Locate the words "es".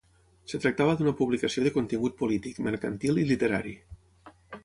0.49-0.53